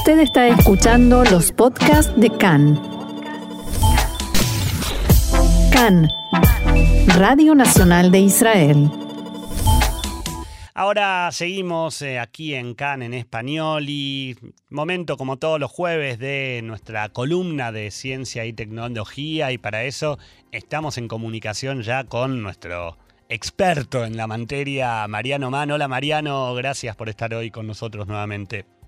Usted 0.00 0.20
está 0.20 0.48
escuchando 0.48 1.24
los 1.24 1.52
podcasts 1.52 2.18
de 2.18 2.30
CAN. 2.30 2.80
CAN, 5.70 6.08
Radio 7.18 7.54
Nacional 7.54 8.10
de 8.10 8.20
Israel. 8.20 8.90
Ahora 10.72 11.28
seguimos 11.32 12.00
eh, 12.00 12.18
aquí 12.18 12.54
en 12.54 12.72
CAN 12.72 13.02
en 13.02 13.12
español 13.12 13.90
y 13.90 14.38
momento 14.70 15.18
como 15.18 15.36
todos 15.36 15.60
los 15.60 15.70
jueves 15.70 16.18
de 16.18 16.62
nuestra 16.64 17.10
columna 17.10 17.70
de 17.70 17.90
ciencia 17.90 18.46
y 18.46 18.54
tecnología 18.54 19.52
y 19.52 19.58
para 19.58 19.84
eso 19.84 20.18
estamos 20.50 20.96
en 20.96 21.08
comunicación 21.08 21.82
ya 21.82 22.04
con 22.04 22.42
nuestro 22.42 22.96
experto 23.28 24.06
en 24.06 24.16
la 24.16 24.26
materia, 24.26 25.06
Mariano 25.08 25.50
Mann. 25.50 25.70
Hola 25.72 25.88
Mariano, 25.88 26.54
gracias 26.54 26.96
por 26.96 27.10
estar 27.10 27.34
hoy 27.34 27.50
con 27.50 27.66
nosotros 27.66 28.06
nuevamente. 28.06 28.79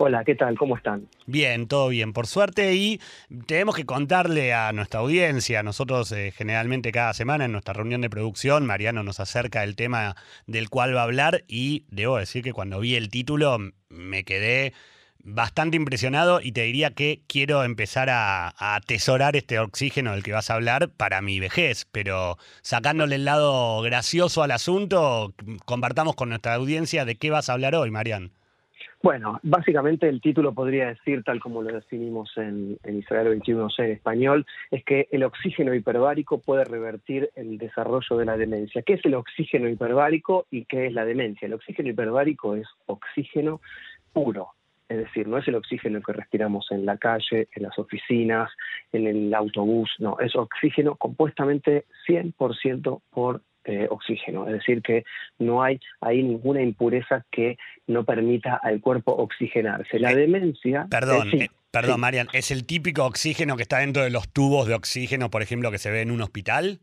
Hola, 0.00 0.22
¿qué 0.24 0.36
tal? 0.36 0.56
¿Cómo 0.56 0.76
están? 0.76 1.08
Bien, 1.26 1.66
todo 1.66 1.88
bien, 1.88 2.12
por 2.12 2.28
suerte. 2.28 2.72
Y 2.76 3.00
tenemos 3.46 3.74
que 3.74 3.84
contarle 3.84 4.54
a 4.54 4.72
nuestra 4.72 5.00
audiencia, 5.00 5.64
nosotros 5.64 6.12
eh, 6.12 6.32
generalmente 6.36 6.92
cada 6.92 7.12
semana 7.14 7.46
en 7.46 7.52
nuestra 7.52 7.74
reunión 7.74 8.00
de 8.00 8.08
producción, 8.08 8.64
Mariano 8.64 9.02
nos 9.02 9.18
acerca 9.18 9.64
el 9.64 9.74
tema 9.74 10.14
del 10.46 10.70
cual 10.70 10.94
va 10.94 11.00
a 11.00 11.04
hablar 11.04 11.42
y 11.48 11.84
debo 11.90 12.16
decir 12.16 12.44
que 12.44 12.52
cuando 12.52 12.78
vi 12.78 12.94
el 12.94 13.08
título 13.08 13.58
me 13.88 14.22
quedé 14.22 14.72
bastante 15.18 15.76
impresionado 15.76 16.40
y 16.40 16.52
te 16.52 16.62
diría 16.62 16.92
que 16.92 17.22
quiero 17.26 17.64
empezar 17.64 18.08
a, 18.08 18.54
a, 18.56 18.76
atesorar 18.76 19.34
este 19.34 19.58
oxígeno 19.58 20.12
del 20.12 20.22
que 20.22 20.32
vas 20.32 20.48
a 20.48 20.54
hablar 20.54 20.90
para 20.90 21.20
mi 21.22 21.40
vejez, 21.40 21.88
pero 21.90 22.38
sacándole 22.62 23.16
el 23.16 23.24
lado 23.24 23.82
gracioso 23.82 24.44
al 24.44 24.52
asunto, 24.52 25.34
compartamos 25.64 26.14
con 26.14 26.28
nuestra 26.28 26.54
audiencia 26.54 27.04
de 27.04 27.16
qué 27.16 27.30
vas 27.30 27.48
a 27.48 27.54
hablar 27.54 27.74
hoy, 27.74 27.90
Marian. 27.90 28.37
Bueno, 29.00 29.38
básicamente 29.44 30.08
el 30.08 30.20
título 30.20 30.52
podría 30.52 30.88
decir, 30.88 31.22
tal 31.22 31.38
como 31.38 31.62
lo 31.62 31.72
definimos 31.72 32.32
en, 32.36 32.78
en 32.82 32.98
Israel 32.98 33.40
21C 33.40 33.84
en 33.84 33.92
español, 33.92 34.46
es 34.72 34.84
que 34.84 35.06
el 35.12 35.22
oxígeno 35.22 35.72
hiperbárico 35.72 36.38
puede 36.38 36.64
revertir 36.64 37.30
el 37.36 37.58
desarrollo 37.58 38.16
de 38.16 38.24
la 38.24 38.36
demencia. 38.36 38.82
¿Qué 38.82 38.94
es 38.94 39.04
el 39.04 39.14
oxígeno 39.14 39.68
hiperbárico 39.68 40.46
y 40.50 40.64
qué 40.64 40.86
es 40.86 40.92
la 40.92 41.04
demencia? 41.04 41.46
El 41.46 41.54
oxígeno 41.54 41.90
hiperbárico 41.90 42.56
es 42.56 42.66
oxígeno 42.86 43.60
puro, 44.12 44.48
es 44.88 44.96
decir, 44.96 45.28
no 45.28 45.38
es 45.38 45.46
el 45.46 45.54
oxígeno 45.54 46.00
que 46.00 46.12
respiramos 46.12 46.66
en 46.70 46.86
la 46.86 46.96
calle, 46.96 47.48
en 47.54 47.62
las 47.62 47.78
oficinas, 47.78 48.50
en 48.90 49.06
el 49.06 49.34
autobús, 49.34 49.90
no, 49.98 50.18
es 50.18 50.34
oxígeno 50.34 50.96
compuestamente 50.96 51.84
100% 52.08 53.02
por 53.10 53.42
eh, 53.64 53.86
oxígeno, 53.90 54.46
es 54.46 54.54
decir, 54.54 54.82
que 54.82 55.04
no 55.38 55.62
hay 55.62 55.80
ahí 56.00 56.22
ninguna 56.22 56.62
impureza 56.62 57.24
que 57.30 57.58
no 57.86 58.04
permita 58.04 58.58
al 58.62 58.80
cuerpo 58.80 59.12
oxigenarse. 59.12 59.98
La 59.98 60.12
Eh, 60.12 60.16
demencia... 60.16 60.86
Perdón, 60.90 61.28
eh, 61.28 61.30
sí, 61.30 61.36
eh, 61.42 61.50
perdón, 61.70 61.96
sí. 61.96 62.00
Marian, 62.00 62.28
¿es 62.32 62.50
el 62.50 62.64
típico 62.64 63.04
oxígeno 63.04 63.56
que 63.56 63.62
está 63.62 63.78
dentro 63.78 64.02
de 64.02 64.10
los 64.10 64.28
tubos 64.28 64.66
de 64.68 64.74
oxígeno, 64.74 65.30
por 65.30 65.42
ejemplo, 65.42 65.70
que 65.70 65.78
se 65.78 65.90
ve 65.90 66.02
en 66.02 66.10
un 66.10 66.22
hospital? 66.22 66.80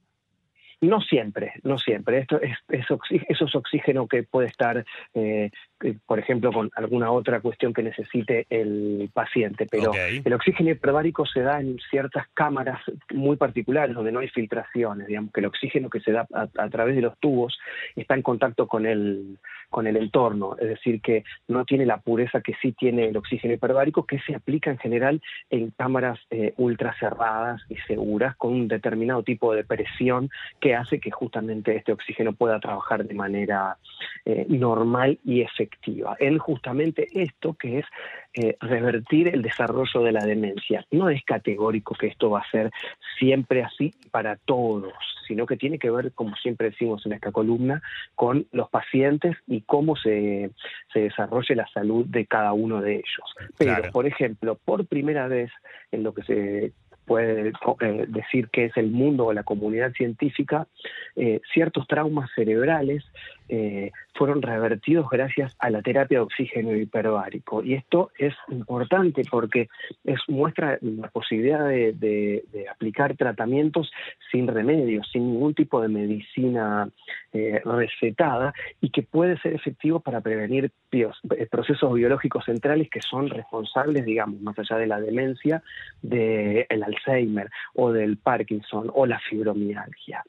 No 0.86 1.02
siempre, 1.02 1.54
no 1.64 1.78
siempre. 1.78 2.20
Esto 2.20 2.40
es, 2.42 2.58
eso 2.70 3.46
es 3.46 3.56
oxígeno 3.56 4.08
que 4.08 4.24
puede 4.24 4.48
estar, 4.48 4.86
eh, 5.14 5.50
eh, 5.84 5.96
por 6.06 6.20
ejemplo, 6.20 6.52
con 6.52 6.70
alguna 6.76 7.12
otra 7.12 7.40
cuestión 7.42 7.74
que 7.74 7.84
necesite 7.84 8.46
el 8.50 9.10
paciente, 9.14 9.68
pero 9.70 9.92
el 9.94 10.34
oxígeno 10.34 10.72
hiperbárico 10.72 11.26
se 11.26 11.42
da 11.42 11.60
en 11.60 11.78
ciertas 11.90 12.28
cámaras 12.34 12.80
muy 13.14 13.36
particulares 13.36 13.96
donde 13.96 14.12
no 14.12 14.20
hay 14.20 14.30
filtraciones, 14.30 15.08
digamos 15.08 15.32
que 15.32 15.42
el 15.42 15.48
oxígeno 15.48 15.90
que 15.90 16.00
se 16.00 16.12
da 16.12 16.28
a, 16.34 16.48
a 16.58 16.70
través 16.70 16.96
de 16.96 17.02
los 17.02 17.18
tubos 17.20 17.58
está 17.96 18.16
en 18.16 18.22
contacto 18.22 18.68
con 18.68 18.86
el, 18.86 19.38
con 19.70 19.88
el 19.88 19.98
entorno, 19.98 20.56
es 20.60 20.70
decir, 20.70 21.02
que 21.02 21.24
no 21.48 21.66
tiene 21.66 21.86
la 21.86 21.98
pureza 21.98 22.42
que 22.42 22.54
sí 22.62 22.72
tiene 22.72 23.10
el 23.10 23.18
oxígeno 23.18 23.54
hiperbárico, 23.54 24.06
que 24.06 24.20
se 24.20 24.36
aplica 24.36 24.72
en 24.72 24.78
general 24.78 25.22
en 25.50 25.72
cámaras 25.72 26.20
eh, 26.30 26.54
ultra 26.58 26.96
cerradas 27.00 27.62
y 27.70 27.76
seguras 27.88 28.36
con 28.38 28.54
un 28.54 28.68
determinado 28.68 29.24
tipo 29.24 29.54
de 29.54 29.64
presión 29.64 30.30
que 30.60 30.75
hace 30.76 31.00
que 31.00 31.12
justamente 31.12 31.76
este 31.76 31.92
oxígeno 31.92 32.34
pueda 32.34 32.60
trabajar 32.60 33.06
de 33.06 33.14
manera 33.14 33.78
eh, 34.26 34.46
normal 34.50 35.20
y 35.24 35.42
efectiva 35.42 36.16
en 36.20 36.38
justamente 36.38 37.08
esto 37.14 37.54
que 37.54 37.80
es 37.80 37.86
eh, 38.34 38.58
revertir 38.60 39.30
el 39.30 39.42
desarrollo 39.42 40.02
de 40.02 40.12
la 40.12 40.26
demencia. 40.26 40.86
No 40.92 41.10
es 41.10 41.24
categórico 41.24 41.96
que 41.96 42.08
esto 42.08 42.30
va 42.30 42.40
a 42.42 42.52
ser 42.52 42.72
siempre 43.18 43.64
así 43.64 43.94
para 44.12 44.36
todos, 44.36 44.94
sino 45.28 45.46
que 45.46 45.56
tiene 45.58 45.80
que 45.80 45.90
ver, 45.90 46.12
como 46.12 46.36
siempre 46.36 46.70
decimos 46.72 47.06
en 47.06 47.14
esta 47.14 47.32
columna, 47.32 47.82
con 48.14 48.46
los 48.52 48.70
pacientes 48.70 49.38
y 49.48 49.62
cómo 49.62 49.96
se, 49.96 50.52
se 50.92 51.00
desarrolle 51.00 51.56
la 51.56 51.68
salud 51.70 52.06
de 52.08 52.26
cada 52.26 52.54
uno 52.54 52.82
de 52.82 52.96
ellos. 52.96 53.36
Pero, 53.58 53.76
Claro. 53.76 53.92
por 53.92 54.06
ejemplo, 54.06 54.56
por 54.64 54.86
primera 54.86 55.28
vez 55.28 55.52
en 55.92 56.04
lo 56.04 56.14
que 56.14 56.24
se 56.24 56.74
puede 57.06 57.50
eh, 57.82 58.06
decir 58.08 58.50
que 58.50 58.66
es 58.66 58.78
el 58.78 58.92
mundo 58.92 59.28
o 59.28 59.34
la 59.34 59.44
comunidad 59.44 59.94
científica, 59.94 60.68
eh, 61.16 61.42
ciertos 61.54 61.88
traumas 61.88 62.30
cerebrales 62.36 63.04
eh, 63.50 63.92
fueron 64.14 64.42
revertidos 64.42 65.08
gracias 65.10 65.56
a 65.60 65.70
la 65.70 65.82
terapia 65.82 66.20
de 66.20 66.24
oxígeno 66.24 66.76
hiperbárico. 66.76 67.64
Y 67.64 67.74
esto 67.74 68.12
es 68.18 68.34
importante 68.50 69.24
porque 69.30 69.68
es, 70.04 70.20
muestra 70.28 70.78
la 70.82 71.10
posibilidad 71.10 71.68
de, 71.68 71.94
de- 71.94 72.44
de 72.52 72.70
aplicar 72.70 73.16
tratamientos 73.16 73.92
sin 74.32 74.48
remedio, 74.48 75.04
sin 75.04 75.32
ningún 75.34 75.54
tipo 75.54 75.82
de 75.82 75.88
medicina 75.90 76.90
eh, 77.34 77.62
recetada 77.66 78.54
y 78.82 78.90
que 78.90 79.04
puede 79.04 79.38
ser 79.40 79.54
efectivo 79.54 80.00
para 80.00 80.22
prevenir 80.22 80.72
eh, 80.92 81.08
procesos 81.52 81.94
biológicos 81.94 82.46
centrales 82.46 82.90
que 82.90 83.02
son 83.02 83.30
responsables, 83.30 84.06
digamos, 84.06 84.42
más 84.42 84.58
allá 84.58 84.78
de 84.78 84.88
la 84.88 85.00
demencia, 85.00 85.62
del 86.02 86.66
Alzheimer 86.84 87.50
o 87.74 87.92
del 87.92 88.18
Parkinson 88.18 88.90
o 88.94 89.06
la 89.06 89.20
fibromialgia. 89.20 90.24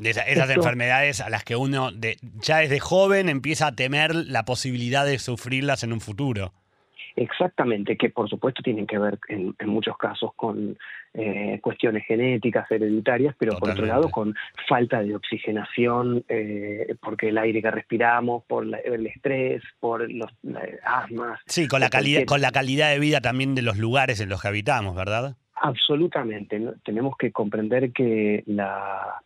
De 0.00 0.10
esa- 0.10 0.22
esas 0.22 0.50
enfermedades 0.50 1.20
a 1.20 1.28
las 1.30 1.44
que 1.44 1.54
uno 1.56 1.92
de- 1.92 2.16
ya 2.40 2.58
desde 2.58 2.80
joven 2.80 3.28
empieza 3.28 3.66
a 3.68 3.74
temer 3.76 4.14
la 4.14 4.44
posibilidad 4.44 5.04
de 5.04 5.18
sufrirlas 5.18 5.84
en 5.84 5.92
un 5.92 6.00
futuro. 6.00 6.52
Exactamente, 7.16 7.96
que 7.96 8.08
por 8.08 8.28
supuesto 8.30 8.62
tienen 8.62 8.86
que 8.86 8.96
ver 8.98 9.18
en, 9.28 9.54
en 9.58 9.68
muchos 9.68 9.96
casos 9.98 10.30
con 10.36 10.78
eh, 11.12 11.58
cuestiones 11.60 12.06
genéticas, 12.06 12.70
hereditarias, 12.70 13.34
pero 13.36 13.58
por 13.58 13.70
otro 13.70 13.84
lado 13.84 14.10
con 14.10 14.34
falta 14.68 15.02
de 15.02 15.16
oxigenación, 15.16 16.24
eh, 16.28 16.94
porque 17.02 17.30
el 17.30 17.38
aire 17.38 17.60
que 17.60 17.70
respiramos, 17.70 18.44
por 18.44 18.64
la- 18.64 18.78
el 18.78 19.06
estrés, 19.08 19.60
por 19.80 20.08
los 20.10 20.30
la- 20.42 20.62
asmas. 20.84 21.40
Sí, 21.46 21.66
con 21.66 21.80
la, 21.80 21.88
o 21.88 21.90
calidad, 21.90 22.24
con 22.26 22.40
la 22.40 22.52
calidad 22.52 22.90
de 22.90 23.00
vida 23.00 23.20
también 23.20 23.56
de 23.56 23.62
los 23.62 23.76
lugares 23.76 24.20
en 24.20 24.28
los 24.28 24.40
que 24.40 24.48
habitamos, 24.48 24.94
¿verdad? 24.94 25.36
Absolutamente. 25.56 26.58
¿no? 26.60 26.74
Tenemos 26.84 27.16
que 27.18 27.32
comprender 27.32 27.92
que 27.92 28.44
la, 28.46 29.20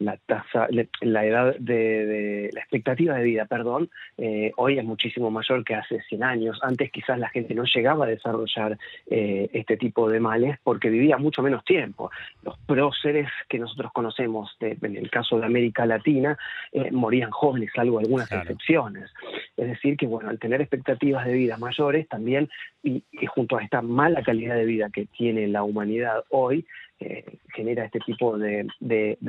la 0.00 0.16
tasa, 0.16 0.68
la, 1.00 1.26
edad 1.26 1.56
de, 1.58 2.06
de- 2.06 2.50
la 2.52 2.60
expectativa 2.60 3.16
de 3.16 3.24
vida, 3.24 3.46
perdón, 3.46 3.90
eh, 4.16 4.52
hoy 4.56 4.78
es 4.78 4.84
muchísimo 4.84 5.30
mayor 5.30 5.64
que 5.64 5.74
hace 5.74 6.00
100 6.02 6.22
años. 6.22 6.58
Antes 6.62 6.92
quizás 6.92 7.18
la 7.18 7.28
gente 7.30 7.54
no 7.54 7.64
llegaba 7.64 8.04
a 8.04 8.08
desarrollar 8.08 8.78
eh, 9.10 9.48
este 9.52 9.76
tipo 9.76 10.08
de 10.08 10.20
males 10.20 10.56
porque 10.62 10.88
vivía 10.88 11.18
mucho 11.18 11.42
menos 11.42 11.64
tiempo. 11.64 12.10
Los 12.44 12.56
próceres 12.58 13.28
que 13.48 13.58
nosotros 13.58 13.92
conocemos, 13.92 14.56
de- 14.60 14.78
en 14.80 14.96
el 14.96 15.10
caso 15.10 15.38
de 15.40 15.46
América 15.46 15.84
Latina, 15.84 16.38
eh, 16.72 16.90
morían 16.92 17.30
jóvenes, 17.30 17.70
salvo 17.74 17.98
algunas 17.98 18.28
Claro. 18.28 18.42
excepciones. 18.42 19.10
Es 19.56 19.66
decir, 19.68 19.96
que 19.96 20.06
bueno, 20.06 20.28
al 20.30 20.38
tener 20.38 20.60
expectativas 20.60 21.26
de 21.26 21.32
vida 21.32 21.56
mayores 21.56 22.06
también, 22.08 22.48
y, 22.84 23.02
y 23.10 23.26
junto 23.26 23.56
a 23.56 23.64
esta 23.64 23.82
mala 23.82 24.22
calidad 24.22 24.54
de 24.54 24.64
vida 24.64 24.90
que 24.92 25.06
tiene 25.06 25.48
la 25.48 25.64
humanidad 25.64 26.22
hoy, 26.30 26.64
eh, 27.00 27.24
genera 27.54 27.84
este 27.84 28.00
tipo 28.00 28.36
de, 28.38 28.66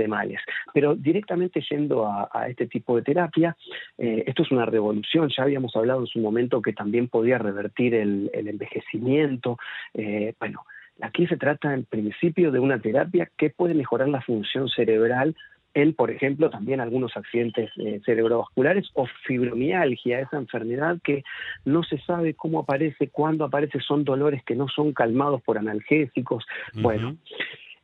males. 0.08 0.42
Pero 0.74 0.96
directamente 0.96 1.62
yendo 1.70 2.08
a, 2.08 2.48
este 2.48 2.68
tipo 2.68 2.96
de 2.96 3.04
terapia, 3.04 3.56
eh, 3.98 4.24
esto 4.26 4.44
es 4.44 4.52
una 4.52 4.66
revolución, 4.66 5.30
ya 5.36 5.44
habíamos 5.44 5.76
hablado 5.76 6.02
en 6.02 6.08
su 6.08 6.20
momento 6.20 6.62
que 6.62 6.74
también 6.74 7.08
podía 7.08 7.38
revertir 7.38 7.94
el, 7.94 8.32
el 8.34 8.48
envejecimiento, 8.48 9.58
eh, 9.94 10.34
bueno, 10.40 10.64
aquí 11.02 11.28
se 11.28 11.38
trata 11.38 11.74
en 11.74 11.86
principio 11.86 12.52
de 12.52 12.60
una 12.60 12.80
terapia 12.80 13.30
que 13.38 13.50
puede 13.50 13.74
mejorar 13.74 14.10
la 14.10 14.22
función 14.22 14.68
cerebral 14.70 15.36
en, 15.74 15.94
por 15.94 16.12
ejemplo, 16.12 16.50
también 16.50 16.80
algunos 16.80 17.16
accidentes 17.16 17.70
eh, 17.78 18.02
cerebrovasculares 18.06 18.90
o 18.94 19.08
fibromialgia, 19.26 20.20
esa 20.20 20.38
enfermedad 20.38 20.98
que 21.04 21.24
no 21.66 21.84
se 21.84 22.00
sabe 22.00 22.34
cómo 22.34 22.60
aparece, 22.60 23.10
cuándo 23.10 23.46
aparece, 23.46 23.80
son 23.80 24.04
dolores 24.04 24.44
que 24.44 24.56
no 24.56 24.68
son 24.68 24.94
calmados 24.94 25.42
por 25.42 25.58
analgésicos. 25.58 26.46
Bueno, 26.74 27.18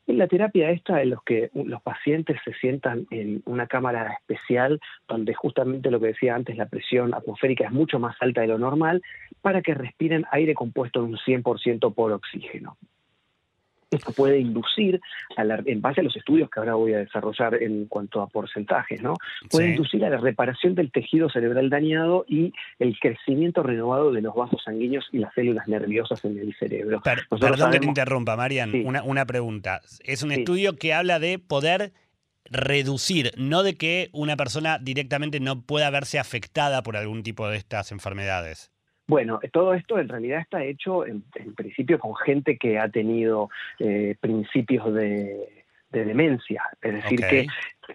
en 0.08 0.18
la 0.20 0.28
terapia 0.28 0.70
esta, 0.70 1.02
en 1.02 1.12
los 1.12 1.24
que 1.24 1.50
los 1.54 1.82
pacientes 1.82 2.38
se 2.46 2.54
sientan 2.54 3.08
en 3.10 3.42
una 3.46 3.68
cámara 3.68 4.14
especial, 4.20 4.80
donde 5.08 5.34
justamente 5.34 5.90
lo 5.90 6.00
que 6.00 6.08
decía 6.08 6.36
antes, 6.36 6.58
la 6.58 6.68
presión 6.68 7.14
atmosférica 7.14 7.66
es 7.66 7.72
mucho 7.72 8.00
más 8.00 8.16
alta 8.20 8.42
de 8.42 8.48
lo 8.48 8.60
normal, 8.60 9.02
para 9.42 9.62
que 9.62 9.74
respiren 9.74 10.26
aire 10.32 10.54
compuesto 10.54 11.00
en 11.00 11.06
un 11.06 11.18
100% 11.18 11.94
por 11.94 12.12
oxígeno. 12.12 12.78
Esto 13.96 14.12
puede 14.12 14.40
inducir, 14.40 15.02
a 15.38 15.44
la, 15.44 15.62
en 15.66 15.82
base 15.82 16.02
a 16.02 16.04
los 16.04 16.16
estudios 16.16 16.50
que 16.50 16.60
ahora 16.60 16.76
voy 16.76 16.94
a 16.94 17.00
desarrollar 17.00 17.62
en 17.62 17.86
cuanto 17.86 18.22
a 18.22 18.28
porcentajes, 18.28 19.02
¿no? 19.02 19.16
Puede 19.50 19.72
inducir 19.72 20.04
a 20.06 20.10
la 20.10 20.18
reparación 20.18 20.76
del 20.76 20.92
tejido 20.92 21.30
cerebral 21.30 21.70
dañado 21.70 22.26
y 22.28 22.54
el 22.80 22.98
crecimiento 23.00 23.64
renovado 23.64 24.12
de 24.12 24.22
los 24.22 24.36
vasos 24.36 24.62
sanguíneos 24.64 25.08
y 25.12 25.20
las 25.20 25.34
células 25.34 25.68
nerviosas 25.68 26.24
en 26.26 26.40
el 26.40 26.56
cerebro. 26.56 27.02
perdón 27.02 27.72
que 27.72 27.80
te 27.80 27.86
interrumpa, 27.86 28.36
Marian, 28.36 28.74
una, 28.86 29.04
una, 29.04 29.26
pregunta. 29.26 29.82
Es 30.04 30.24
un 30.24 30.32
estudio 30.32 30.76
que 30.76 30.94
habla 30.94 31.20
de 31.20 31.40
poder 31.40 31.94
reducir, 32.46 33.32
no 33.38 33.64
de 33.64 33.76
que 33.76 34.10
una 34.14 34.38
persona 34.38 34.78
directamente 34.80 35.40
no 35.40 35.62
pueda 35.62 35.90
verse 35.90 36.20
afectada 36.20 36.84
por 36.84 36.96
algún 36.98 37.24
tipo 37.24 37.48
de 37.48 37.58
estas 37.58 37.92
enfermedades. 37.92 38.72
Bueno, 39.08 39.40
todo 39.52 39.74
esto 39.74 40.00
en 40.00 40.10
realidad 40.10 40.40
está 40.40 40.64
hecho 40.64 41.06
en, 41.06 41.24
principio 41.56 42.00
con 42.00 42.16
gente 42.16 42.58
que 42.58 42.80
ha 42.80 42.90
tenido 42.90 43.50
eh, 43.80 44.16
principios 44.20 44.94
de, 44.94 45.64
demencia, 45.92 46.64
es 46.82 46.94
decir, 46.94 47.22
que 47.22 47.48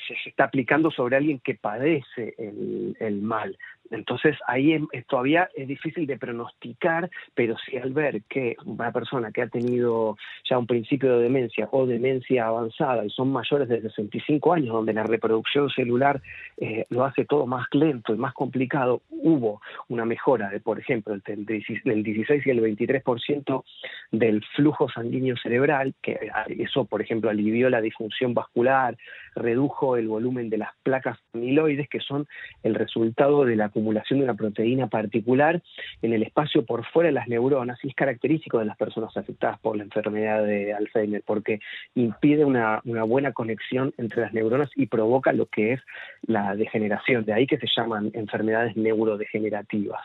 se, 0.06 0.14
está 0.28 0.44
aplicando 0.44 0.90
sobre 0.90 1.16
alguien 1.16 1.40
que 1.40 1.54
padece 1.54 2.34
el, 2.38 2.96
el 3.00 3.22
mal. 3.22 3.56
Entonces 3.90 4.36
ahí 4.46 4.78
todavía 5.08 5.50
es 5.54 5.66
difícil 5.66 6.06
de 6.06 6.16
pronosticar, 6.16 7.10
pero 7.34 7.56
si 7.58 7.76
al 7.76 7.92
ver 7.92 8.22
que 8.28 8.56
una 8.64 8.92
persona 8.92 9.32
que 9.32 9.42
ha 9.42 9.48
tenido 9.48 10.16
ya 10.48 10.58
un 10.58 10.66
principio 10.66 11.16
de 11.16 11.24
demencia 11.24 11.68
o 11.72 11.86
demencia 11.86 12.46
avanzada 12.46 13.04
y 13.04 13.10
son 13.10 13.32
mayores 13.32 13.68
de 13.68 13.82
65 13.82 14.52
años, 14.52 14.74
donde 14.74 14.92
la 14.92 15.02
reproducción 15.02 15.68
celular 15.70 16.22
eh, 16.58 16.86
lo 16.88 17.04
hace 17.04 17.24
todo 17.24 17.46
más 17.46 17.66
lento 17.72 18.14
y 18.14 18.18
más 18.18 18.32
complicado, 18.32 19.02
hubo 19.10 19.60
una 19.88 20.04
mejora 20.04 20.50
de, 20.50 20.60
por 20.60 20.78
ejemplo, 20.78 21.16
del 21.26 21.44
16 21.44 22.46
y 22.46 22.50
el 22.50 22.62
23% 22.62 23.64
del 24.12 24.44
flujo 24.54 24.88
sanguíneo 24.88 25.36
cerebral, 25.36 25.94
que 26.00 26.30
eso, 26.58 26.84
por 26.84 27.02
ejemplo, 27.02 27.28
alivió 27.28 27.68
la 27.68 27.80
disfunción 27.80 28.34
vascular, 28.34 28.96
redujo 29.34 29.79
el 29.96 30.08
volumen 30.08 30.50
de 30.50 30.58
las 30.58 30.70
placas 30.82 31.18
amiloides, 31.32 31.88
que 31.88 32.00
son 32.00 32.26
el 32.62 32.74
resultado 32.74 33.44
de 33.44 33.56
la 33.56 33.66
acumulación 33.66 34.18
de 34.18 34.24
una 34.24 34.34
proteína 34.34 34.88
particular 34.88 35.62
en 36.02 36.12
el 36.12 36.22
espacio 36.22 36.64
por 36.64 36.84
fuera 36.86 37.08
de 37.08 37.14
las 37.14 37.28
neuronas 37.28 37.78
y 37.82 37.88
es 37.88 37.94
característico 37.94 38.58
de 38.58 38.66
las 38.66 38.76
personas 38.76 39.16
afectadas 39.16 39.58
por 39.60 39.76
la 39.76 39.84
enfermedad 39.84 40.44
de 40.44 40.74
Alzheimer 40.74 41.22
porque 41.24 41.60
impide 41.94 42.44
una, 42.44 42.80
buena 42.84 43.32
conexión 43.32 43.92
entre 43.96 44.22
las 44.22 44.32
neuronas 44.32 44.70
y 44.76 44.86
provoca 44.86 45.32
lo 45.32 45.46
que 45.46 45.72
es 45.74 45.80
la 46.22 46.54
degeneración, 46.54 47.24
de 47.24 47.32
ahí 47.32 47.46
que 47.46 47.58
se 47.58 47.66
llaman 47.74 48.10
enfermedades 48.14 48.76
neurodegenerativas. 48.76 50.00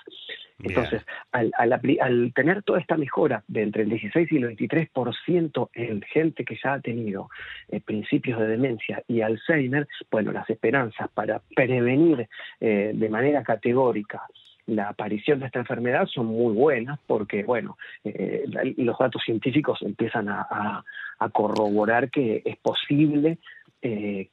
Entonces, 0.64 1.02
al, 1.32 1.52
al, 1.58 2.34
tener 2.34 2.64
toda 2.64 2.80
esta 2.80 2.96
mejora 2.96 3.44
de 3.48 3.64
entre 3.64 3.84
el 3.84 3.90
16 3.90 4.32
y 4.32 4.38
el 4.38 4.58
23% 4.58 5.70
en 5.74 6.02
gente 6.02 6.46
que 6.46 6.58
ya 6.64 6.74
ha 6.74 6.80
tenido 6.80 7.30
eh, 7.70 7.82
principios 7.82 8.40
de 8.40 8.48
demencia 8.48 9.04
y 9.08 9.22
Alzheimer, 9.22 9.88
bueno, 10.10 10.32
las 10.32 10.50
esperanzas 10.50 11.10
para 11.14 11.42
prevenir 11.56 12.30
eh, 12.62 12.92
de 12.94 13.10
manera 13.10 13.44
categórica 13.44 14.22
la 14.68 14.90
aparición 14.90 15.40
de 15.40 15.46
esta 15.46 15.60
enfermedad 15.60 16.08
son 16.08 16.26
muy 16.26 16.52
buenas 16.54 17.00
porque, 17.06 17.44
bueno, 17.44 17.78
eh, 18.04 18.46
los 18.78 18.98
datos 18.98 19.22
científicos 19.24 19.80
empiezan 19.84 20.28
a, 20.30 20.84
corroborar 21.32 22.10
que 22.10 22.42
es 22.44 22.58
posible 22.58 23.38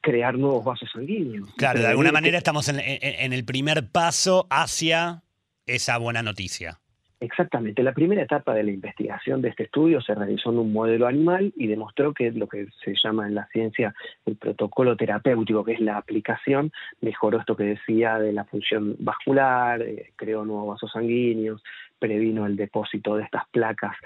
crear 0.00 0.38
nuevos 0.38 0.64
vasos 0.64 0.90
sanguíneos. 0.90 1.52
Claro, 1.56 1.80
de 1.80 1.86
alguna 1.86 2.12
manera 2.12 2.38
estamos 2.38 2.68
en, 2.70 3.32
el 3.32 3.44
primer 3.44 3.86
paso 3.90 4.46
hacia 4.48 5.22
esa 5.66 5.98
buena 5.98 6.22
noticia. 6.22 6.78
Exactamente. 7.22 7.84
La 7.84 7.92
primera 7.92 8.20
etapa 8.20 8.52
de 8.52 8.64
la 8.64 8.72
investigación 8.72 9.42
de 9.42 9.50
este 9.50 9.62
estudio 9.62 10.00
se 10.00 10.12
realizó 10.12 10.50
en 10.50 10.58
un 10.58 10.72
modelo 10.72 11.06
animal 11.06 11.52
y 11.56 11.68
demostró 11.68 12.12
que 12.12 12.32
lo 12.32 12.48
que 12.48 12.66
se 12.84 12.94
llama 13.00 13.28
en 13.28 13.36
la 13.36 13.46
ciencia 13.52 13.94
el 14.26 14.34
protocolo 14.34 14.96
terapéutico, 14.96 15.62
que 15.62 15.74
es 15.74 15.80
la 15.80 15.98
aplicación, 15.98 16.72
mejoró 17.00 17.38
esto 17.38 17.54
que 17.54 17.62
decía 17.62 18.18
de 18.18 18.32
la 18.32 18.44
función 18.44 18.96
vascular, 18.98 19.82
eh, 19.82 20.12
creó 20.16 20.44
nuevos 20.44 20.70
vasos 20.70 20.90
sanguíneos, 20.90 21.62
previno 22.02 22.46
el 22.46 22.56
depósito 22.56 23.14
de 23.14 23.22
estas 23.22 23.46
placas, 23.50 23.96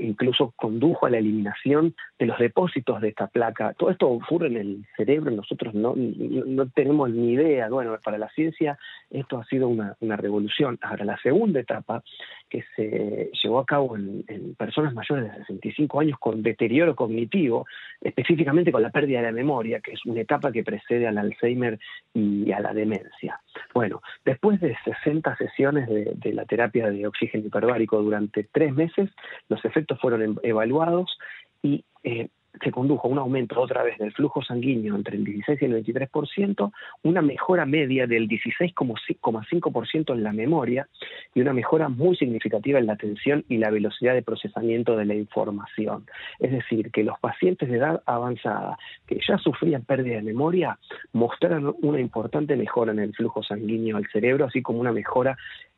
incluso 0.00 0.54
condujo 0.56 1.04
a 1.04 1.10
la 1.10 1.18
eliminación 1.18 1.94
de 2.18 2.24
los 2.24 2.38
depósitos 2.38 3.02
de 3.02 3.08
esta 3.08 3.26
placa. 3.26 3.74
Todo 3.74 3.90
esto 3.90 4.08
ocurre 4.08 4.46
en 4.46 4.56
el 4.56 4.86
cerebro, 4.96 5.30
nosotros 5.30 5.74
no, 5.74 5.92
no, 5.94 6.66
tenemos 6.70 7.10
ni 7.10 7.32
idea. 7.32 7.68
Bueno, 7.68 7.98
para 8.02 8.16
la 8.16 8.30
ciencia 8.30 8.78
esto 9.10 9.38
ha 9.38 9.44
sido 9.44 9.68
una, 9.68 9.96
una 10.00 10.16
revolución. 10.16 10.78
Ahora, 10.80 11.04
la 11.04 11.18
segunda 11.18 11.60
etapa 11.60 12.02
que 12.48 12.64
se 12.74 13.30
llevó 13.42 13.58
a 13.58 13.66
cabo 13.66 13.96
en, 13.96 14.24
personas 14.56 14.94
mayores 14.94 15.24
de 15.30 15.38
65 15.38 16.00
años 16.00 16.18
con 16.18 16.42
deterioro 16.42 16.94
cognitivo, 16.94 17.66
específicamente 18.00 18.72
con 18.72 18.82
la 18.82 18.90
pérdida 18.90 19.18
de 19.18 19.26
la 19.26 19.32
memoria, 19.32 19.80
que 19.80 19.92
es 19.92 20.06
una 20.06 20.20
etapa 20.20 20.52
que 20.52 20.64
precede 20.64 21.06
al 21.06 21.18
Alzheimer 21.18 21.78
y 22.14 22.50
a 22.52 22.60
la 22.60 22.72
demencia. 22.72 23.40
Bueno, 23.74 24.00
después 24.24 24.60
de 24.60 24.76
60 24.84 25.36
sesiones 25.36 25.88
de, 25.88 26.32
la 26.32 26.44
terapia 26.44 26.90
de 26.90 27.06
oxígeno 27.06 27.25
hiperbárico 27.34 28.02
durante 28.02 28.44
tres 28.44 28.74
meses, 28.74 29.10
los 29.48 29.64
efectos 29.64 30.00
fueron 30.00 30.38
evaluados 30.42 31.18
y 31.62 31.84
eh, 32.04 32.28
se 32.62 32.70
condujo 32.70 33.08
a 33.08 33.10
un 33.10 33.18
aumento 33.18 33.60
otra 33.60 33.82
vez 33.82 33.98
del 33.98 34.12
flujo 34.12 34.42
sanguíneo 34.42 34.94
entre 34.94 35.16
el 35.16 35.24
16 35.24 35.60
y 35.60 35.64
el 35.64 35.84
23%, 35.84 36.72
una 37.02 37.22
mejora 37.22 37.66
media 37.66 38.06
del 38.06 38.28
16,5% 38.28 40.14
en 40.14 40.22
la 40.22 40.32
memoria 40.32 40.88
y 41.34 41.40
una 41.40 41.52
mejora 41.52 41.88
muy 41.88 42.16
significativa 42.16 42.78
en 42.78 42.86
la 42.86 42.94
atención 42.94 43.44
y 43.48 43.58
la 43.58 43.70
velocidad 43.70 44.14
de 44.14 44.22
procesamiento 44.22 44.96
de 44.96 45.04
la 45.04 45.14
información. 45.14 46.06
Es 46.38 46.52
decir, 46.52 46.90
que 46.90 47.04
los 47.04 47.18
pacientes 47.18 47.68
de 47.68 47.76
edad 47.76 48.02
avanzada 48.06 48.78
que 49.06 49.20
ya 49.26 49.38
sufrían 49.38 49.82
pérdida 49.82 50.16
de 50.16 50.22
memoria 50.22 50.78
mostraron 51.12 51.74
una 51.82 52.00
importante 52.00 52.56
mejora 52.56 52.92
en 52.92 53.00
el 53.00 53.14
flujo 53.14 53.42
sanguíneo 53.42 53.96
al 53.96 54.06
cerebro, 54.10 54.46
así 54.46 54.62
como 54.62 54.80
una 54.80 54.92
mejora 54.92 55.36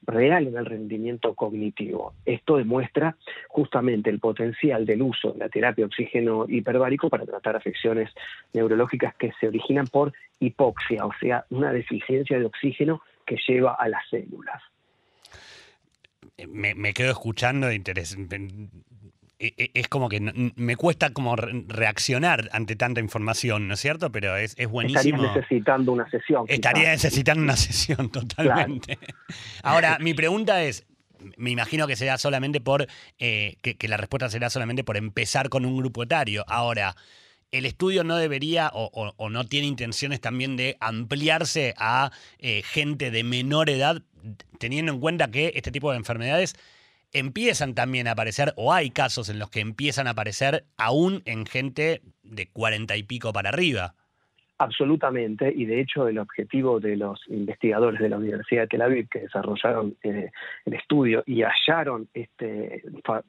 real 0.09 0.47
en 0.47 0.57
el 0.57 0.67
rendimiento 0.67 1.35
cognitivo. 1.35 2.15
Esto 2.25 2.57
demuestra 2.57 3.17
justamente 3.49 4.11
el 4.11 4.19
potencial 4.19 4.87
del 4.87 5.03
uso 5.03 5.33
de 5.33 5.39
la 5.39 5.49
terapia 5.49 5.87
oxígeno 5.87 6.47
hiperbárico 6.49 7.09
para 7.09 7.27
tratar 7.27 7.57
afecciones 7.57 8.11
neurológicas 8.53 9.15
que 9.17 9.33
se 9.39 9.49
originan 9.49 9.87
por 9.87 10.13
hipoxia, 10.41 11.05
o 11.05 11.13
sea, 11.21 11.45
una 11.51 11.73
deficiencia 11.73 12.39
de 12.39 12.47
oxígeno 12.47 13.03
que 13.27 13.37
lleva 13.47 13.75
a 13.75 13.89
las 13.89 14.09
células. 14.09 14.63
Me, 16.49 16.95
quedo 16.95 17.11
escuchando, 17.11 17.73
interés, 17.73 18.17
e, 18.17 18.21
e, 18.21 18.69
es 19.38 19.88
como 19.88 20.08
que 20.08 20.52
me 20.56 20.76
cuesta 20.76 21.11
como 21.11 21.37
reaccionar 21.37 22.49
ante 22.52 22.75
tanta 22.75 23.00
información, 23.00 23.69
¿no 23.69 23.75
es 23.75 23.81
cierto? 23.81 24.11
Pero 24.11 24.37
es, 24.37 24.55
es 24.58 24.69
buenísimo. 24.69 25.23
Estaría 25.23 25.35
necesitando 25.35 25.93
una 25.93 26.11
sesión. 26.11 26.44
Estaría 26.49 26.90
necesitando 26.90 27.43
una 27.44 27.56
sesión, 27.56 28.11
totalmente. 28.11 28.99
Ahora, 29.62 29.99
mi 30.00 30.14
pregunta 30.14 30.62
es, 30.64 30.87
me 31.37 31.50
imagino 31.50 31.87
que 31.87 31.96
será 31.96 32.19
solamente 32.19 32.61
por, 32.61 32.87
eh, 33.19 33.57
que, 33.62 33.88
la 33.88 33.97
respuesta 33.97 34.28
será 34.28 34.50
solamente 34.50 34.85
por 34.85 34.97
empezar 34.97 35.49
con 35.49 35.64
un 35.64 35.76
grupo 35.76 36.02
etario. 36.02 36.45
Ahora, 36.49 36.97
¿el 37.50 37.64
estudio 37.64 38.04
no 38.04 38.16
debería 38.16 38.71
o, 38.73 39.30
no 39.30 39.45
tiene 39.47 39.66
intenciones 39.66 40.21
también 40.21 40.57
de 40.57 40.76
ampliarse 40.80 41.75
a 41.78 42.11
eh, 42.38 42.62
gente 42.64 43.11
de 43.11 43.25
menor 43.25 43.71
edad, 43.71 44.02
teniendo 44.59 44.92
en 44.92 45.00
cuenta 45.00 45.30
que 45.30 45.52
este 45.54 45.71
tipo 45.71 45.90
de 45.90 45.99
enfermedades 45.99 46.57
empiezan 47.12 47.75
también 47.75 48.09
a 48.09 48.12
aparecer, 48.12 48.53
o 48.57 48.73
hay 48.73 48.91
casos 48.91 49.29
en 49.29 49.38
los 49.38 49.50
que 49.50 49.61
empiezan 49.61 50.07
a 50.07 50.11
aparecer 50.11 50.65
aún 50.77 51.23
en 51.25 51.47
gente 51.47 52.03
de 52.23 52.49
cuarenta 52.49 52.97
y 52.97 53.03
pico 53.03 53.33
para 53.33 53.49
arriba. 53.49 53.95
Absolutamente, 54.61 55.53
y 55.55 55.67
de 55.67 55.81
hecho 55.81 56.09
el 56.09 56.19
objetivo 56.19 56.81
de 56.81 56.97
los 56.97 57.21
investigadores 57.29 58.00
de 58.00 58.09
la 58.09 58.17
Universidad 58.17 58.62
de 58.62 58.67
Tel 58.67 58.83
Aviv 58.83 59.09
que 59.09 59.21
desarrollaron 59.21 59.95
eh, 60.03 60.31
el 60.67 60.75
estudio 60.75 61.23
y 61.27 61.43
hallaron 61.43 62.09
este 62.12 62.83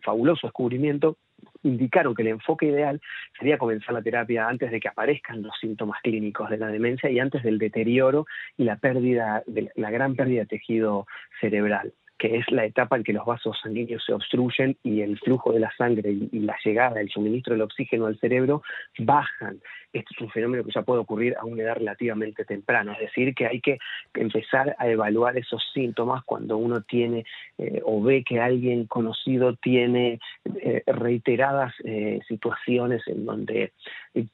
fabuloso 0.03 0.48
descubrimiento, 0.48 1.17
indicaron 1.62 2.15
que 2.15 2.24
el 2.24 2.29
enfoque 2.29 2.65
ideal 2.65 3.00
sería 3.38 3.59
comenzar 3.59 3.93
la 3.93 4.01
terapia 4.01 4.48
antes 4.48 4.71
de 4.71 4.79
que 4.79 4.88
aparezcan 4.88 5.43
los 5.43 5.53
síntomas 5.62 6.01
clínicos 6.01 6.50
de 6.50 6.57
la 6.57 6.67
demencia 6.67 7.12
y 7.12 7.19
antes 7.19 7.43
del 7.43 7.59
deterioro 7.59 8.25
y 8.57 8.63
la 8.63 8.77
pérdida, 8.77 9.43
de 9.45 9.71
la 9.75 9.91
gran 9.91 10.15
pérdida 10.15 10.41
de 10.41 10.48
tejido 10.48 11.05
cerebral 11.39 11.93
que 12.19 12.35
es 12.35 12.51
la 12.51 12.65
etapa 12.65 12.97
en 12.97 13.03
que 13.03 13.13
los 13.13 13.25
vasos 13.25 13.57
sanguíneos 13.63 14.03
se 14.05 14.13
obstruyen 14.13 14.75
y 14.83 15.01
el 15.01 15.17
flujo 15.19 15.53
de 15.53 15.61
la 15.61 15.71
sangre 15.77 16.11
y, 16.11 16.39
la 16.39 16.55
llegada, 16.63 16.99
el 16.99 17.09
suministro 17.09 17.53
del 17.53 17.61
oxígeno 17.61 18.05
al 18.07 18.19
cerebro 18.19 18.61
bajan. 18.99 19.59
Esto 19.93 20.13
es 20.13 20.21
un 20.21 20.29
fenómeno 20.29 20.63
que 20.63 20.71
ya 20.71 20.83
puede 20.83 20.99
ocurrir 20.99 21.35
a 21.39 21.45
una 21.45 21.63
edad 21.63 21.77
relativamente 21.77 22.43
temprana, 22.45 22.93
es 22.93 22.99
decir, 22.99 23.33
que 23.33 23.47
hay 23.47 23.61
que 23.61 23.79
empezar 24.13 24.75
a 24.77 24.88
evaluar 24.88 25.38
esos 25.38 25.63
síntomas 25.73 26.23
cuando 26.25 26.57
uno 26.57 26.81
tiene 26.81 27.25
eh, 27.57 27.81
o 27.83 28.03
ve 28.03 28.23
que 28.23 28.39
alguien 28.39 28.85
conocido 28.85 29.55
tiene 29.55 30.19
eh, 30.61 30.83
reiteradas 30.85 31.73
eh, 31.85 32.19
situaciones 32.27 33.01
en 33.07 33.25
donde 33.25 33.71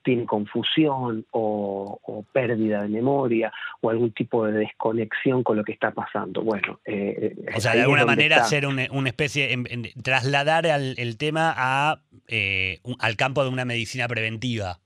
tiene 0.04 0.26
confusión 0.26 1.26
o, 1.32 2.26
pérdida 2.32 2.84
de 2.84 2.90
memoria 2.90 3.52
o 3.82 3.90
algún 3.90 4.12
tipo 4.12 4.46
de 4.46 4.54
desconexión 4.54 5.44
con 5.44 5.58
lo 5.58 5.64
que 5.64 5.74
está 5.74 5.92
pasando. 5.92 6.42
Bueno, 6.42 6.80
o 7.56 7.60
sea, 7.60 7.76
de 7.76 7.82
alguna 7.82 8.06
manera 8.06 8.38
hacer 8.38 8.66
una, 8.68 8.84
especie, 9.08 9.56
trasladar 10.02 10.66
el 10.66 11.18
tema 11.18 11.54
a 11.56 12.00
eh, 12.28 12.80
al 13.00 13.16
campo 13.18 13.44
de 13.44 13.50
una 13.50 13.66
medicina 13.66 14.08
preventiva. 14.08 14.80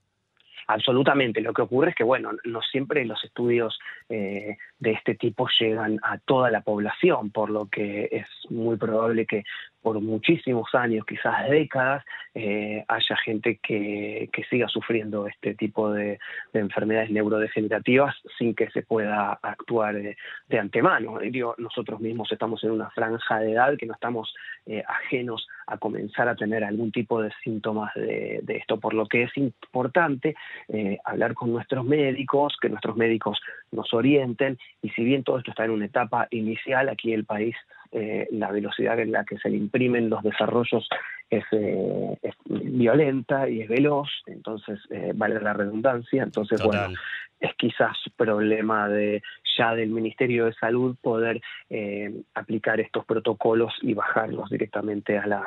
Absolutamente. 0.66 1.40
Lo 1.40 1.54
que 1.54 1.62
ocurre 1.62 1.90
es 1.90 1.96
que, 1.96 2.04
bueno, 2.04 2.32
no 2.44 2.60
siempre 2.62 3.04
los 3.04 3.24
estudios 3.24 3.78
eh, 4.08 4.56
de 4.78 4.92
este 4.92 5.14
tipo 5.14 5.48
llegan 5.58 5.98
a 6.02 6.18
toda 6.18 6.50
la 6.50 6.60
población, 6.60 7.30
por 7.30 7.50
lo 7.50 7.66
que 7.66 8.08
es 8.12 8.26
muy 8.50 8.76
probable 8.76 9.26
que 9.26 9.44
por 9.82 10.00
muchísimos 10.00 10.74
años, 10.74 11.04
quizás 11.06 11.48
décadas, 11.48 12.04
eh, 12.34 12.84
haya 12.86 13.16
gente 13.24 13.58
que, 13.62 14.28
siga 14.48 14.68
sufriendo 14.68 15.26
este 15.26 15.54
tipo 15.54 15.92
de, 15.92 16.18
enfermedades 16.52 17.10
neurodegenerativas 17.10 18.14
sin 18.38 18.54
que 18.54 18.70
se 18.70 18.82
pueda 18.82 19.38
actuar 19.42 19.94
de, 19.94 20.58
antemano. 20.58 21.18
Nosotros 21.58 22.00
mismos 22.00 22.30
estamos 22.32 22.62
en 22.64 22.72
una 22.72 22.90
franja 22.90 23.40
de 23.40 23.52
edad 23.52 23.76
que 23.78 23.86
no 23.86 23.94
estamos 23.94 24.34
eh, 24.66 24.82
ajenos 24.86 25.46
a 25.66 25.78
comenzar 25.78 26.28
a 26.28 26.34
tener 26.34 26.64
algún 26.64 26.90
tipo 26.92 27.22
de 27.22 27.30
síntomas 27.42 27.92
de, 27.94 28.42
esto, 28.48 28.78
por 28.78 28.92
lo 28.92 29.06
que 29.06 29.22
es 29.22 29.36
importante 29.36 30.34
eh, 30.68 30.98
hablar 31.04 31.34
con 31.34 31.52
nuestros 31.52 31.84
médicos, 31.84 32.56
que 32.60 32.68
nuestros 32.68 32.96
médicos 32.96 33.40
nos 33.72 33.92
orienten, 33.94 34.58
y 34.82 34.90
si 34.90 35.04
bien 35.04 35.24
todo 35.24 35.38
esto 35.38 35.50
está 35.50 35.64
en 35.64 35.70
una 35.70 35.86
etapa 35.86 36.26
inicial, 36.30 36.88
aquí 36.88 37.12
el 37.12 37.24
país 37.24 37.54
eh, 37.92 38.28
la 38.30 38.52
velocidad 38.52 39.00
en 39.00 39.10
la 39.10 39.24
que 39.24 39.36
se 39.38 39.50
le 39.50 39.56
imprimen 39.56 40.10
los 40.10 40.22
desarrollos 40.22 40.88
es, 41.28 41.44
eh, 41.50 42.16
violenta 42.46 43.48
y 43.48 43.62
es 43.62 43.68
veloz, 43.68 44.08
entonces 44.26 44.78
eh, 44.90 45.12
vale 45.14 45.40
la 45.40 45.52
redundancia, 45.52 46.22
entonces 46.22 46.62
bueno, 46.62 46.94
es 47.40 47.54
quizás 47.56 47.96
problema 48.16 48.88
de 48.88 49.22
ya 49.58 49.74
del 49.74 49.90
Ministerio 49.90 50.46
de 50.46 50.52
Salud 50.54 50.96
poder 51.00 51.40
aplicar 52.34 52.80
estos 52.80 53.04
protocolos 53.04 53.72
y 53.82 53.94
bajarlos 53.94 54.50
directamente 54.50 55.18
a, 55.18 55.26
las, 55.26 55.46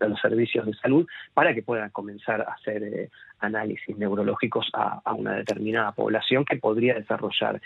a 0.00 0.06
los 0.06 0.20
servicios 0.20 0.66
de 0.66 0.74
salud 0.74 1.06
para 1.34 1.54
que 1.54 1.62
puedan 1.62 1.90
comenzar 1.90 2.42
a 2.42 2.52
hacer 2.52 3.10
análisis 3.40 3.96
neurológicos 3.96 4.68
a, 4.72 5.00
una 5.14 5.36
determinada 5.36 5.92
población 5.92 6.44
que 6.44 6.56
podría 6.56 6.94
desarrollar 6.94 7.60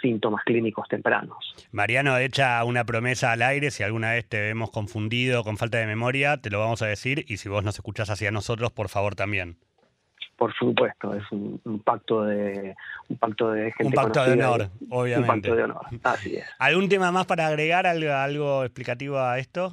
síntomas 0.00 0.44
clínicos 0.44 0.88
tempranos. 0.88 1.54
Mariano 1.72 2.16
echa 2.18 2.62
una 2.64 2.84
promesa 2.84 3.04
mesa 3.04 3.32
al 3.32 3.42
aire, 3.42 3.70
si 3.70 3.82
alguna 3.82 4.12
vez 4.12 4.26
te 4.26 4.40
vemos 4.40 4.70
confundido 4.70 5.44
con 5.44 5.58
falta 5.58 5.76
de 5.78 5.86
memoria, 5.86 6.38
te 6.38 6.48
lo 6.48 6.58
vamos 6.58 6.80
a 6.80 6.86
decir 6.86 7.24
y 7.28 7.36
si 7.36 7.50
vos 7.50 7.62
nos 7.62 7.76
escuchás 7.76 8.08
hacia 8.08 8.30
nosotros, 8.30 8.72
por 8.72 8.88
favor 8.88 9.14
también. 9.14 9.58
Por 10.36 10.52
supuesto, 10.54 11.14
es 11.14 11.22
un, 11.30 11.82
pacto 11.84 12.24
de 12.24 12.74
un 13.08 13.16
pacto 13.18 13.52
de 13.52 13.72
gente 13.72 13.86
Un 13.86 13.92
pacto 13.92 14.24
de 14.24 14.32
honor, 14.32 14.68
obviamente. 14.90 15.30
Un 15.30 15.40
pacto 15.40 15.56
de 15.56 15.62
honor, 15.62 15.86
así 16.02 16.36
es. 16.36 16.44
¿Algún 16.58 16.88
tema 16.88 17.12
más 17.12 17.26
para 17.26 17.46
agregar, 17.46 17.86
algo, 17.86 18.64
explicativo 18.64 19.18
a 19.18 19.38
esto? 19.38 19.72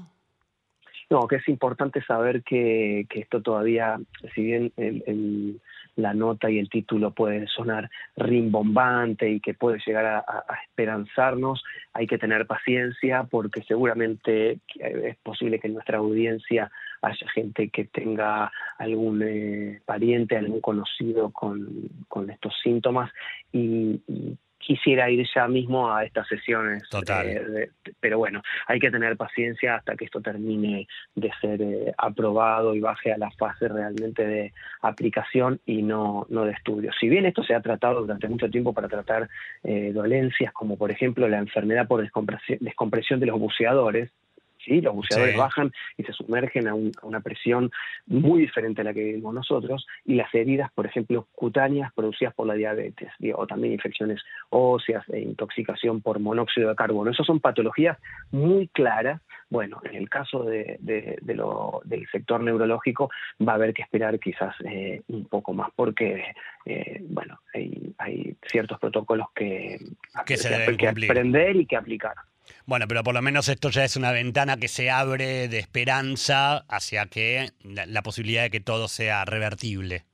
No, 1.09 1.27
que 1.27 1.37
es 1.37 1.47
importante 1.49 2.01
saber 2.03 2.43
que, 2.43 3.07
esto 3.09 3.41
todavía, 3.41 3.99
si 4.33 4.43
bien 4.43 4.71
el 4.77 5.59
la 5.95 6.13
nota 6.13 6.49
y 6.49 6.59
el 6.59 6.69
título 6.69 7.11
puede 7.11 7.47
sonar 7.47 7.89
rimbombante 8.15 9.29
y 9.29 9.39
que 9.39 9.53
puede 9.53 9.79
llegar 9.85 10.05
a, 10.05 10.45
esperanzarnos, 10.67 11.63
hay 11.93 12.07
que 12.07 12.17
tener 12.17 12.47
paciencia 12.47 13.23
porque 13.23 13.63
seguramente 13.63 14.59
es 14.75 15.17
posible 15.17 15.59
que 15.59 15.69
nuestra 15.69 15.97
audiencia 15.97 16.71
haya 17.01 17.27
gente 17.33 17.69
que 17.69 17.85
tenga 17.85 18.51
algún 18.77 19.21
eh, 19.23 19.81
pariente, 19.85 20.37
algún 20.37 20.61
conocido 20.61 21.31
con, 21.31 21.91
estos 22.29 22.53
síntomas 22.63 23.11
y 23.51 23.99
quisiera 24.61 25.09
ir 25.09 25.27
ya 25.33 25.47
mismo 25.47 25.91
a 25.91 26.05
estas 26.05 26.27
sesiones. 26.27 26.87
Total. 26.89 27.69
pero 27.99 28.19
bueno, 28.19 28.41
hay 28.67 28.79
que 28.79 28.91
tener 28.91 29.17
paciencia 29.17 29.75
hasta 29.75 29.95
que 29.95 30.05
esto 30.05 30.21
termine 30.21 30.87
de 31.15 31.31
ser 31.41 31.61
eh, 31.61 31.93
aprobado 31.97 32.75
y 32.75 32.79
baje 32.79 33.11
a 33.11 33.17
la 33.17 33.31
fase 33.31 33.67
realmente 33.67 34.25
de 34.25 34.53
aplicación 34.81 35.59
y 35.65 35.81
no, 35.81 36.27
no 36.29 36.45
de 36.45 36.51
estudio. 36.51 36.91
Si 36.99 37.09
bien 37.09 37.25
esto 37.25 37.43
se 37.43 37.55
ha 37.55 37.61
tratado 37.61 38.01
durante 38.01 38.27
mucho 38.27 38.49
tiempo 38.49 38.73
para 38.73 38.87
tratar 38.87 39.29
eh, 39.63 39.91
dolencias 39.93 40.53
como 40.53 40.77
por 40.77 40.91
ejemplo 40.91 41.27
la 41.27 41.39
enfermedad 41.39 41.87
por 41.87 42.01
descompresión 42.03 43.19
de 43.19 43.25
los 43.25 43.39
buceadores, 43.39 44.11
¿sí? 44.63 44.81
Los 44.81 44.95
buceadores 44.95 45.37
bajan 45.37 45.71
y 45.97 46.03
se 46.03 46.13
sumergen 46.13 46.67
a, 46.67 46.75
una 46.75 47.21
presión 47.21 47.71
muy 48.07 48.41
diferente 48.41 48.81
a 48.81 48.83
la 48.83 48.93
que 48.93 49.03
vivimos 49.03 49.33
nosotros 49.33 49.85
y 50.05 50.15
las 50.15 50.33
heridas, 50.33 50.71
por 50.73 50.85
ejemplo, 50.85 51.27
cutáneas 51.33 51.91
producidas 51.93 52.33
por 52.33 52.47
la 52.47 52.53
diabetes 52.53 53.09
o 53.35 53.47
también 53.47 53.73
infecciones 53.73 54.21
óseas 54.49 55.07
e 55.09 55.19
intoxicación 55.19 56.01
por 56.01 56.19
monóxido 56.19 56.69
de 56.69 56.75
carbono. 56.75 57.11
Esas 57.11 57.25
son 57.25 57.39
patologías 57.39 57.97
muy 58.31 58.67
claras. 58.67 59.21
Bueno, 59.49 59.81
en 59.83 59.95
el 59.95 60.09
caso 60.09 60.43
de, 60.43 60.79
lo, 61.25 61.81
del 61.83 62.07
sector 62.09 62.41
neurológico 62.41 63.09
va 63.45 63.53
a 63.53 63.55
haber 63.55 63.73
que 63.73 63.81
esperar 63.81 64.17
quizás 64.17 64.55
eh, 64.63 65.01
un 65.09 65.25
poco 65.25 65.53
más 65.53 65.69
porque, 65.75 66.23
eh, 66.65 67.01
bueno, 67.09 67.39
hay, 67.53 68.35
ciertos 68.49 68.79
protocolos 68.79 69.27
que, 69.35 69.77
que, 70.25 70.37
se 70.37 70.77
que 70.77 70.87
aprender 70.87 71.55
y 71.57 71.65
que 71.65 71.75
aplicar. 71.75 72.15
Bueno, 72.71 72.85
pero 72.87 73.03
por 73.03 73.13
lo 73.13 73.21
menos 73.21 73.49
esto 73.49 73.69
ya 73.69 73.83
es 73.83 73.97
una 73.97 74.13
ventana 74.13 74.55
que 74.55 74.69
se 74.69 74.89
abre 74.89 75.49
de 75.49 75.59
esperanza 75.59 76.59
hacia 76.69 77.05
que 77.05 77.49
la, 77.65 78.01
posibilidad 78.01 78.43
de 78.43 78.49
que 78.49 78.61
todo 78.61 78.87
sea 78.87 79.25
revertible. 79.25 80.05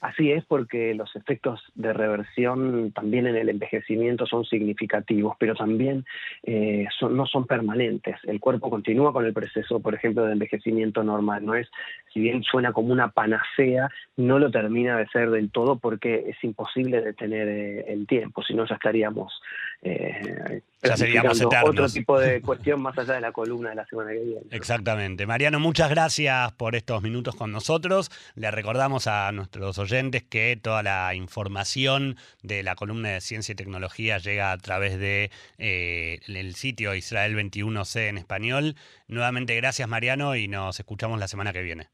Así 0.00 0.30
es, 0.30 0.44
porque 0.44 0.94
los 0.94 1.16
efectos 1.16 1.60
de 1.74 1.94
reversión 1.94 2.92
también 2.92 3.26
en 3.26 3.36
el 3.36 3.48
envejecimiento 3.48 4.26
son 4.26 4.44
significativos, 4.44 5.34
pero 5.40 5.54
también 5.54 6.04
eh, 6.42 6.86
no 7.10 7.26
son 7.26 7.46
permanentes. 7.46 8.16
El 8.24 8.38
cuerpo 8.38 8.68
continúa 8.68 9.12
con 9.12 9.24
el 9.24 9.32
proceso, 9.32 9.80
por 9.80 9.94
ejemplo, 9.94 10.26
de 10.26 10.34
envejecimiento 10.34 11.02
normal. 11.02 11.44
No 11.44 11.54
es, 11.54 11.68
si 12.12 12.20
bien 12.20 12.42
suena 12.42 12.72
como 12.72 12.92
una 12.92 13.08
panacea, 13.12 13.90
no 14.16 14.38
lo 14.38 14.50
termina 14.50 14.98
de 14.98 15.08
ser 15.08 15.30
del 15.30 15.50
todo 15.50 15.78
porque 15.78 16.26
es 16.28 16.44
imposible 16.44 17.00
detener 17.00 17.48
eh, 17.48 17.84
el 17.88 18.06
tiempo, 18.06 18.42
si 18.42 18.52
no 18.52 18.66
ya 18.66 18.74
estaríamos 18.74 19.32
eh, 19.82 20.62
ya 20.82 20.96
seríamos 20.96 21.40
eternos. 21.40 21.70
Otro 21.70 21.88
tipo 21.88 22.18
de 22.18 22.40
cuestión 22.40 22.82
más 22.82 22.96
allá 22.98 23.14
de 23.14 23.20
la 23.20 23.32
columna 23.32 23.70
de 23.70 23.76
la 23.76 23.86
semana 23.86 24.10
que 24.10 24.18
viene. 24.18 24.46
Exactamente. 24.50 25.26
Mariano, 25.26 25.60
muchas 25.60 25.90
gracias 25.90 26.52
por 26.52 26.74
estos 26.74 27.02
minutos 27.02 27.36
con 27.36 27.52
nosotros. 27.52 28.10
Le 28.34 28.50
recordamos 28.50 29.06
a 29.06 29.30
nuestros 29.32 29.78
oyentes 29.78 30.22
que 30.22 30.58
toda 30.60 30.82
la 30.82 31.14
información 31.14 32.16
de 32.42 32.62
la 32.62 32.74
columna 32.74 33.10
de 33.10 33.20
ciencia 33.20 33.52
y 33.52 33.56
tecnología 33.56 34.18
llega 34.18 34.52
a 34.52 34.58
través 34.58 34.98
de 34.98 35.30
eh, 35.58 36.20
el 36.26 36.54
sitio 36.54 36.94
Israel 36.94 37.36
21C 37.36 38.08
en 38.08 38.18
español. 38.18 38.74
Nuevamente 39.06 39.54
gracias 39.56 39.88
Mariano 39.88 40.36
y 40.36 40.48
nos 40.48 40.78
escuchamos 40.78 41.18
la 41.18 41.28
semana 41.28 41.52
que 41.52 41.62
viene. 41.62 41.88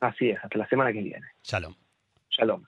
Así 0.00 0.30
es, 0.30 0.38
hasta 0.42 0.58
la 0.58 0.68
semana 0.68 0.92
que 0.92 1.00
viene. 1.00 1.26
Shalom. 1.42 1.74
Shalom. 2.30 2.64